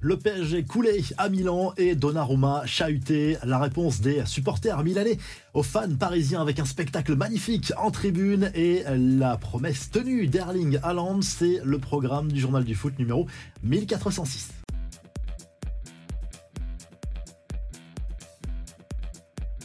Le 0.00 0.16
PSG 0.16 0.62
coulé 0.62 1.02
à 1.16 1.28
Milan 1.28 1.72
et 1.76 1.96
Donnarumma 1.96 2.62
chahuté. 2.66 3.36
La 3.42 3.58
réponse 3.58 4.00
des 4.00 4.24
supporters 4.26 4.84
milanais 4.84 5.18
aux 5.54 5.64
fans 5.64 5.92
parisiens 5.98 6.40
avec 6.40 6.60
un 6.60 6.64
spectacle 6.64 7.16
magnifique 7.16 7.72
en 7.76 7.90
tribune 7.90 8.52
et 8.54 8.84
la 8.96 9.36
promesse 9.36 9.90
tenue 9.90 10.28
d'Erling 10.28 10.78
Haaland, 10.84 11.20
c'est 11.22 11.60
le 11.64 11.78
programme 11.78 12.30
du 12.30 12.38
journal 12.38 12.62
du 12.62 12.76
foot 12.76 12.96
numéro 13.00 13.26
1406. 13.64 14.50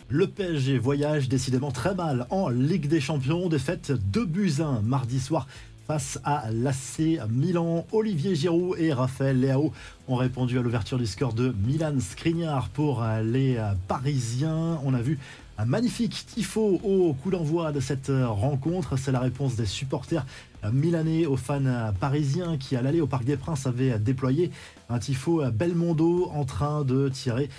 Le 0.09 0.27
PSG 0.27 0.79
voyage 0.79 1.29
décidément 1.29 1.71
très 1.71 1.93
mal 1.93 2.25
en 2.31 2.49
Ligue 2.49 2.87
des 2.87 3.01
Champions, 3.01 3.49
défaite 3.49 3.91
2 3.91 4.25
buts 4.25 4.53
1 4.59 4.81
mardi 4.81 5.19
soir 5.19 5.47
face 5.87 6.19
à 6.23 6.45
l'AC 6.51 7.19
Milan. 7.29 7.85
Olivier 7.91 8.35
Giroud 8.35 8.77
et 8.79 8.93
Raphaël 8.93 9.39
Léao 9.39 9.71
ont 10.07 10.15
répondu 10.15 10.57
à 10.57 10.61
l'ouverture 10.61 10.97
du 10.97 11.07
score 11.07 11.33
de 11.33 11.53
Milan 11.65 11.99
Skriniar 11.99 12.69
pour 12.69 13.03
les 13.23 13.57
Parisiens. 13.87 14.79
On 14.85 14.93
a 14.93 15.01
vu 15.01 15.19
un 15.57 15.65
magnifique 15.65 16.25
tifo 16.33 16.79
au 16.83 17.13
coup 17.13 17.29
d'envoi 17.29 17.71
de 17.71 17.79
cette 17.79 18.11
rencontre. 18.11 18.97
C'est 18.97 19.11
la 19.11 19.19
réponse 19.19 19.55
des 19.55 19.65
supporters 19.65 20.25
milanais 20.71 21.25
aux 21.25 21.37
fans 21.37 21.93
parisiens 21.99 22.57
qui, 22.57 22.75
à 22.75 22.81
l'aller 22.81 23.01
au 23.01 23.07
Parc 23.07 23.25
des 23.25 23.37
Princes, 23.37 23.67
avaient 23.67 23.99
déployé 23.99 24.51
un 24.89 24.99
tifo 24.99 25.43
Belmondo 25.51 26.29
en 26.33 26.45
train 26.45 26.83
de 26.83 27.09
tirer 27.09 27.49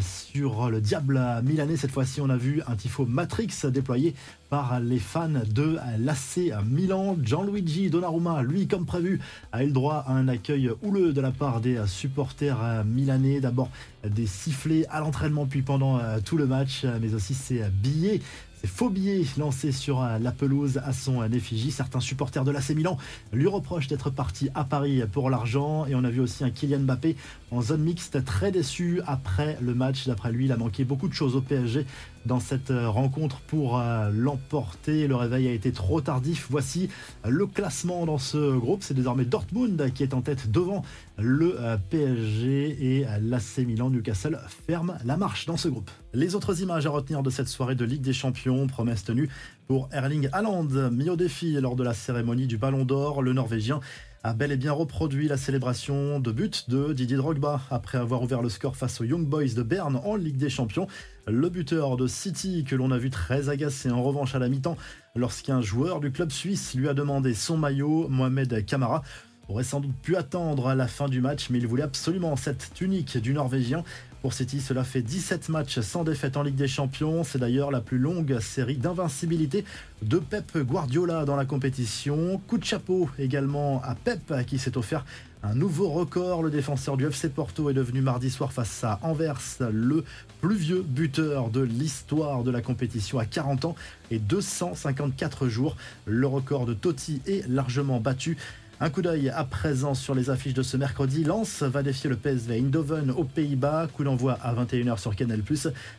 sur 0.00 0.70
le 0.70 0.80
diable 0.80 1.20
milanais. 1.44 1.76
Cette 1.76 1.90
fois-ci, 1.90 2.20
on 2.20 2.30
a 2.30 2.36
vu 2.36 2.62
un 2.66 2.74
tifo 2.74 3.06
Matrix 3.06 3.48
déployé 3.66 4.14
par 4.48 4.80
les 4.80 4.98
fans 4.98 5.28
de 5.28 5.78
l'AC 5.98 6.52
Milan. 6.66 7.16
Gianluigi 7.22 7.90
Donnarumma, 7.90 8.42
lui, 8.42 8.66
comme 8.66 8.86
prévu, 8.86 9.20
a 9.52 9.62
eu 9.62 9.66
le 9.66 9.72
droit 9.72 10.04
à 10.06 10.12
un 10.12 10.28
accueil 10.28 10.70
houleux 10.82 11.12
de 11.12 11.20
la 11.20 11.30
part 11.30 11.60
des 11.60 11.78
supporters 11.86 12.84
milanais. 12.84 13.40
D'abord 13.40 13.70
des 14.08 14.26
sifflets 14.26 14.86
à 14.90 15.00
l'entraînement, 15.00 15.46
puis 15.46 15.62
pendant 15.62 16.00
tout 16.24 16.36
le 16.36 16.46
match, 16.46 16.84
mais 17.00 17.14
aussi 17.14 17.34
ses 17.34 17.62
billets 17.70 18.20
faux 18.66 18.90
billets 18.90 19.24
lancés 19.38 19.72
sur 19.72 20.02
la 20.02 20.32
pelouse 20.32 20.80
à 20.84 20.92
son 20.92 21.22
effigie. 21.32 21.70
Certains 21.70 22.00
supporters 22.00 22.44
de 22.44 22.50
l'AC 22.50 22.70
Milan 22.70 22.96
lui 23.32 23.46
reprochent 23.46 23.88
d'être 23.88 24.10
parti 24.10 24.48
à 24.54 24.64
Paris 24.64 25.02
pour 25.10 25.30
l'argent. 25.30 25.86
Et 25.86 25.94
on 25.94 26.04
a 26.04 26.10
vu 26.10 26.20
aussi 26.20 26.44
un 26.44 26.50
Kylian 26.50 26.80
Mbappé 26.80 27.16
en 27.50 27.62
zone 27.62 27.82
mixte 27.82 28.24
très 28.24 28.50
déçu 28.50 29.00
après 29.06 29.58
le 29.60 29.74
match. 29.74 30.06
D'après 30.06 30.32
lui, 30.32 30.46
il 30.46 30.52
a 30.52 30.56
manqué 30.56 30.84
beaucoup 30.84 31.08
de 31.08 31.14
choses 31.14 31.36
au 31.36 31.40
PSG 31.40 31.86
dans 32.26 32.40
cette 32.40 32.70
rencontre 32.70 33.40
pour 33.40 33.78
euh, 33.78 34.10
l'emporter. 34.12 35.06
Le 35.06 35.16
réveil 35.16 35.48
a 35.48 35.52
été 35.52 35.72
trop 35.72 36.00
tardif. 36.00 36.46
Voici 36.50 36.88
le 37.26 37.46
classement 37.46 38.06
dans 38.06 38.18
ce 38.18 38.56
groupe. 38.56 38.82
C'est 38.82 38.94
désormais 38.94 39.24
Dortmund 39.24 39.92
qui 39.92 40.02
est 40.02 40.14
en 40.14 40.22
tête 40.22 40.50
devant 40.50 40.82
le 41.18 41.56
euh, 41.60 41.76
PSG 41.90 42.98
et 42.98 43.06
l'AC 43.20 43.58
Milan. 43.58 43.90
Newcastle 43.90 44.38
ferme 44.66 44.98
la 45.04 45.16
marche 45.16 45.46
dans 45.46 45.56
ce 45.56 45.68
groupe. 45.68 45.90
Les 46.12 46.34
autres 46.34 46.62
images 46.62 46.86
à 46.86 46.90
retenir 46.90 47.22
de 47.22 47.30
cette 47.30 47.48
soirée 47.48 47.74
de 47.74 47.84
Ligue 47.84 48.02
des 48.02 48.12
Champions, 48.12 48.66
promesse 48.66 49.04
tenue 49.04 49.28
pour 49.66 49.88
Erling 49.92 50.28
Haaland, 50.32 50.90
mis 50.90 51.08
au 51.08 51.16
défi 51.16 51.52
lors 51.60 51.76
de 51.76 51.82
la 51.82 51.94
cérémonie 51.94 52.46
du 52.46 52.58
Ballon 52.58 52.84
d'Or. 52.84 53.22
Le 53.22 53.32
Norvégien 53.32 53.80
a 54.22 54.32
bel 54.32 54.52
et 54.52 54.56
bien 54.56 54.72
reproduit 54.72 55.28
la 55.28 55.36
célébration 55.36 56.20
de 56.20 56.32
but 56.32 56.68
de 56.68 56.92
Didier 56.92 57.16
Drogba 57.16 57.60
après 57.70 57.98
avoir 57.98 58.22
ouvert 58.22 58.42
le 58.42 58.48
score 58.48 58.76
face 58.76 59.00
aux 59.00 59.04
Young 59.04 59.26
Boys 59.26 59.54
de 59.54 59.62
Berne 59.62 60.00
en 60.04 60.16
Ligue 60.16 60.36
des 60.36 60.50
Champions. 60.50 60.86
Le 61.26 61.48
buteur 61.48 61.96
de 61.96 62.06
City 62.06 62.64
que 62.64 62.76
l'on 62.76 62.90
a 62.90 62.98
vu 62.98 63.10
très 63.10 63.48
agacé 63.48 63.90
en 63.90 64.02
revanche 64.02 64.34
à 64.34 64.38
la 64.38 64.48
mi-temps 64.48 64.76
lorsqu'un 65.16 65.60
joueur 65.60 66.00
du 66.00 66.10
club 66.10 66.30
suisse 66.30 66.74
lui 66.74 66.88
a 66.88 66.94
demandé 66.94 67.34
son 67.34 67.56
maillot, 67.56 68.08
Mohamed 68.08 68.64
Kamara 68.66 69.02
aurait 69.48 69.64
sans 69.64 69.80
doute 69.80 69.96
pu 70.02 70.16
attendre 70.16 70.68
à 70.68 70.74
la 70.74 70.88
fin 70.88 71.08
du 71.08 71.20
match, 71.20 71.50
mais 71.50 71.58
il 71.58 71.66
voulait 71.66 71.82
absolument 71.82 72.36
cette 72.36 72.72
tunique 72.74 73.18
du 73.18 73.34
Norvégien. 73.34 73.84
Pour 74.24 74.32
City, 74.32 74.62
cela 74.62 74.84
fait 74.84 75.02
17 75.02 75.50
matchs 75.50 75.80
sans 75.80 76.02
défaite 76.02 76.38
en 76.38 76.42
Ligue 76.42 76.54
des 76.54 76.66
Champions. 76.66 77.24
C'est 77.24 77.38
d'ailleurs 77.38 77.70
la 77.70 77.82
plus 77.82 77.98
longue 77.98 78.40
série 78.40 78.78
d'invincibilité 78.78 79.66
de 80.00 80.16
Pep 80.16 80.56
Guardiola 80.56 81.26
dans 81.26 81.36
la 81.36 81.44
compétition. 81.44 82.40
Coup 82.48 82.56
de 82.56 82.64
chapeau 82.64 83.10
également 83.18 83.82
à 83.84 83.94
Pep 83.94 84.32
qui 84.46 84.58
s'est 84.58 84.78
offert 84.78 85.04
un 85.42 85.54
nouveau 85.54 85.90
record. 85.90 86.42
Le 86.42 86.48
défenseur 86.48 86.96
du 86.96 87.06
FC 87.06 87.28
Porto 87.28 87.68
est 87.68 87.74
devenu 87.74 88.00
mardi 88.00 88.30
soir 88.30 88.50
face 88.50 88.82
à 88.82 88.98
Anvers 89.02 89.42
le 89.70 90.04
plus 90.40 90.56
vieux 90.56 90.80
buteur 90.80 91.50
de 91.50 91.60
l'histoire 91.60 92.44
de 92.44 92.50
la 92.50 92.62
compétition 92.62 93.18
à 93.18 93.26
40 93.26 93.66
ans 93.66 93.76
et 94.10 94.18
254 94.18 95.48
jours. 95.48 95.76
Le 96.06 96.26
record 96.26 96.64
de 96.64 96.72
Totti 96.72 97.20
est 97.26 97.46
largement 97.46 98.00
battu. 98.00 98.38
Un 98.80 98.90
coup 98.90 99.02
d'œil 99.02 99.30
à 99.30 99.44
présent 99.44 99.94
sur 99.94 100.16
les 100.16 100.30
affiches 100.30 100.52
de 100.52 100.62
ce 100.62 100.76
mercredi. 100.76 101.22
Lens 101.22 101.62
va 101.62 101.84
défier 101.84 102.10
le 102.10 102.16
PSV 102.16 102.58
Eindhoven 102.58 103.12
aux 103.12 103.24
Pays-Bas. 103.24 103.86
Coup 103.92 104.02
d'envoi 104.02 104.36
à 104.42 104.52
21h 104.52 104.98
sur 104.98 105.14
Canal+. 105.14 105.42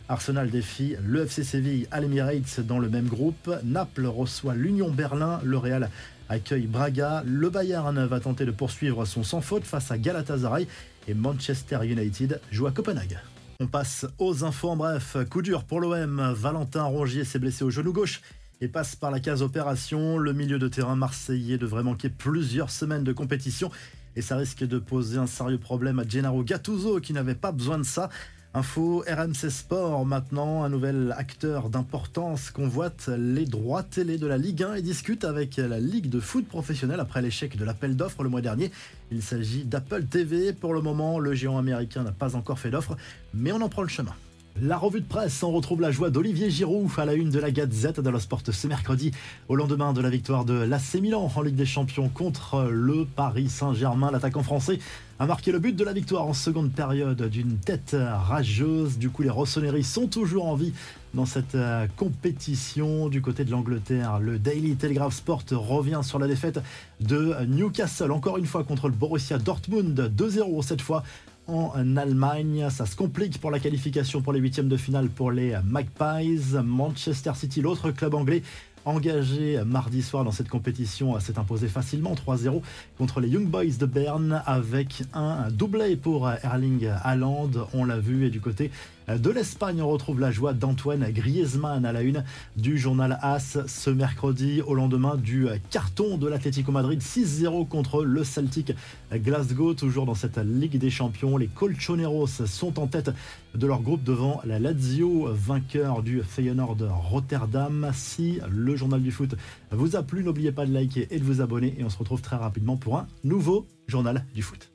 Arsenal 0.10 0.50
défie 0.50 0.96
le 1.02 1.24
FC 1.24 1.46
Séville 1.46 1.88
à 1.92 2.02
l'Emirates 2.02 2.60
dans 2.60 2.78
le 2.78 2.90
même 2.90 3.08
groupe. 3.08 3.50
Naples 3.64 4.06
reçoit 4.06 4.56
l'Union 4.56 4.90
Berlin. 4.90 5.40
Le 5.44 5.58
Real 5.58 5.90
accueille 6.28 6.68
Braga. 6.68 7.24
Le 7.26 7.50
Bayern 7.50 8.06
va 8.06 8.20
tenter 8.20 8.46
de 8.46 8.52
poursuivre 8.52 9.06
son 9.06 9.24
sans 9.24 9.42
faute 9.42 9.64
face 9.64 9.90
à 9.92 9.98
Galatasaray. 9.98 10.68
Et 11.08 11.14
Manchester 11.14 11.80
United 11.84 12.42
joue 12.52 12.68
à 12.68 12.72
Copenhague. 12.72 13.18
On 13.62 13.68
passe 13.68 14.06
aux 14.20 14.44
infos 14.44 14.72
en 14.72 14.76
bref. 14.76 15.16
Coup 15.30 15.42
dur 15.42 15.64
pour 15.64 15.80
l'OM. 15.80 16.34
Valentin 16.36 16.84
Rongier 16.84 17.24
s'est 17.24 17.40
blessé 17.40 17.64
au 17.64 17.70
genou 17.70 17.94
gauche 17.94 18.22
passe 18.68 18.96
par 18.96 19.12
la 19.12 19.20
case 19.20 19.42
opération. 19.42 20.18
Le 20.18 20.34
milieu 20.34 20.60
de 20.60 20.68
terrain 20.68 20.96
marseillais 20.96 21.58
devrait 21.58 21.84
manquer 21.84 22.10
plusieurs 22.10 22.70
semaines 22.70 23.04
de 23.04 23.14
compétition 23.14 23.72
et 24.16 24.22
ça 24.22 24.38
risque 24.38 24.64
de 24.64 24.80
poser 24.80 25.18
un 25.18 25.28
sérieux 25.28 25.58
problème 25.58 26.00
à 26.00 26.08
Gennaro 26.08 26.44
Gattuso 26.44 27.00
qui 27.00 27.14
n'avait 27.14 27.36
pas 27.36 27.52
besoin 27.52 27.78
de 27.78 27.84
ça. 27.84 28.10
Info 28.54 29.04
RMC 29.06 29.50
Sport 29.50 30.06
maintenant, 30.06 30.64
un 30.64 30.70
nouvel 30.70 31.14
acteur 31.18 31.70
d'importance 31.70 32.52
convoite 32.52 33.10
les 33.10 33.46
droits 33.46 33.84
télé 33.84 34.18
de 34.18 34.28
la 34.28 34.38
Ligue 34.38 34.64
1 34.64 34.76
et 34.76 34.82
discute 34.82 35.26
avec 35.26 35.58
la 35.58 35.78
Ligue 35.78 36.08
de 36.08 36.22
foot 36.22 36.48
professionnel 36.48 37.02
après 37.02 37.22
l'échec 37.22 37.58
de 37.58 37.66
l'appel 37.66 37.98
d'offres 37.98 38.24
le 38.24 38.30
mois 38.30 38.40
dernier. 38.40 38.72
Il 39.12 39.22
s'agit 39.22 39.66
d'Apple 39.66 40.06
TV. 40.06 40.54
Pour 40.54 40.74
le 40.74 40.80
moment, 40.80 41.20
le 41.20 41.34
géant 41.34 41.58
américain 41.58 42.04
n'a 42.04 42.14
pas 42.14 42.38
encore 42.38 42.58
fait 42.58 42.70
d'offre, 42.70 42.96
mais 43.34 43.52
on 43.52 43.60
en 43.60 43.68
prend 43.68 43.82
le 43.82 43.90
chemin. 43.90 44.16
La 44.62 44.78
revue 44.78 45.02
de 45.02 45.06
presse, 45.06 45.44
on 45.44 45.52
retrouve 45.52 45.82
la 45.82 45.92
joie 45.92 46.10
d'Olivier 46.10 46.50
Giroud 46.50 46.90
à 46.96 47.04
la 47.04 47.14
une 47.14 47.30
de 47.30 47.40
la 47.40 47.52
Gazette 47.52 48.00
de 48.00 48.10
la 48.10 48.22
Sport 48.22 48.42
ce 48.50 48.68
mercredi, 48.68 49.12
au 49.50 49.58
lendemain 49.58 49.92
de 49.92 50.00
la 50.00 50.10
victoire 50.10 50.46
de 50.46 50.54
l'AC 50.54 51.02
Milan 51.02 51.30
en 51.36 51.42
Ligue 51.42 51.56
des 51.56 51.66
Champions 51.66 52.08
contre 52.08 52.70
le 52.72 53.04
Paris 53.04 53.50
Saint-Germain. 53.50 54.12
L'attaquant 54.12 54.44
français 54.44 54.80
a 55.20 55.26
marqué 55.26 55.52
le 55.52 55.60
but 55.60 55.76
de 55.76 55.84
la 55.84 55.92
victoire 55.92 56.26
en 56.26 56.34
seconde 56.34 56.72
période 56.72 57.22
d'une 57.24 57.58
tête 57.58 57.98
rageuse. 58.00 58.98
Du 58.98 59.10
coup, 59.10 59.24
les 59.24 59.30
Rossoneri 59.30 59.84
sont 59.84 60.08
toujours 60.08 60.46
en 60.48 60.56
vie 60.56 60.72
dans 61.14 61.26
cette 61.26 61.56
euh, 61.56 61.88
compétition 61.98 63.10
du 63.10 63.22
côté 63.22 63.44
de 63.44 63.52
l'Angleterre. 63.52 64.20
Le 64.20 64.40
Daily 64.40 64.78
Telegraph 64.78 65.16
Sport 65.16 65.44
revient 65.52 66.00
sur 66.02 66.18
la 66.18 66.28
défaite 66.28 66.62
de 67.02 67.36
Newcastle, 67.46 68.12
encore 68.12 68.38
une 68.38 68.46
fois 68.46 68.64
contre 68.64 68.88
le 68.88 68.94
Borussia 68.94 69.38
Dortmund, 69.38 70.14
2-0 70.16 70.62
cette 70.62 70.82
fois 70.82 71.04
en 71.48 71.98
Allemagne. 71.98 72.68
Ça 72.70 72.86
se 72.86 72.96
complique 72.96 73.40
pour 73.40 73.52
la 73.52 73.60
qualification 73.60 74.22
pour 74.22 74.34
les 74.34 74.40
huitièmes 74.40 74.68
de 74.68 74.78
finale 74.78 75.10
pour 75.10 75.32
les 75.32 75.56
Magpies. 75.66 76.56
Manchester 76.64 77.32
City, 77.36 77.62
l'autre 77.62 77.92
club 77.92 78.14
anglais, 78.14 78.44
engagé 78.86 79.60
mardi 79.66 80.02
soir 80.02 80.24
dans 80.24 80.32
cette 80.32 80.50
compétition, 80.50 81.20
s'est 81.20 81.40
imposé 81.40 81.68
facilement 81.68 82.14
3-0 82.14 82.62
contre 82.98 83.20
les 83.20 83.30
Young 83.30 83.48
Boys 83.48 83.78
de 83.80 83.86
Berne 83.86 84.42
avec 84.46 85.04
un 85.14 85.50
doublé 85.52 85.96
pour 85.96 86.30
Erling 86.30 86.88
Haaland. 87.04 87.52
On 87.74 87.86
l'a 87.86 88.00
vu 88.00 88.26
et 88.26 88.30
du 88.30 88.42
côté 88.42 88.72
de 89.08 89.30
l'Espagne, 89.30 89.84
on 89.84 89.90
retrouve 89.90 90.20
la 90.20 90.32
joie 90.32 90.54
d'Antoine 90.54 91.12
Griezmann 91.12 91.86
à 91.86 91.92
la 91.94 92.02
une 92.02 92.24
du 92.58 92.78
journal 92.80 93.20
AS 93.22 93.60
ce 93.68 93.90
mercredi 93.92 94.64
au 94.64 94.74
lendemain 94.74 95.16
du 95.16 95.48
carton 95.70 96.18
de 96.18 96.28
l'Atlético 96.28 96.72
Madrid 96.72 97.00
6-0 97.00 97.68
contre 97.68 98.04
le 98.04 98.24
Celtic 98.24 98.74
Glasgow, 99.14 99.76
toujours 99.76 100.08
dans 100.08 100.16
cette 100.16 100.40
Ligue 100.40 100.80
des 100.80 100.90
Champions. 100.90 101.38
Les 101.38 101.48
Colchoneros 101.48 102.26
sont 102.28 102.80
en 102.80 102.88
tête 102.88 103.12
de 103.54 103.68
leur 103.68 103.84
groupe 103.84 104.04
devant 104.04 104.42
la 104.44 104.58
Lazio, 104.58 105.28
vainqueur 105.32 106.02
du 106.02 106.24
Feyenoord 106.24 106.78
Rotterdam. 106.90 107.92
Si 107.94 108.40
le 108.50 108.76
journal 108.76 109.04
du 109.04 109.12
foot 109.12 109.36
vous 109.70 109.96
a 109.96 110.02
plu, 110.02 110.24
n'oubliez 110.24 110.52
pas 110.52 110.66
de 110.66 110.74
liker 110.74 111.08
et 111.12 111.20
de 111.20 111.24
vous 111.24 111.42
abonner 111.42 111.76
et 111.78 111.84
on 111.84 111.90
se 111.90 111.98
retrouve 112.00 112.22
très 112.22 112.38
rapidement 112.38 112.76
pour 112.76 112.98
un 112.98 113.08
nouveau 113.24 113.68
journal 113.88 114.26
du 114.34 114.42
foot. 114.42 114.72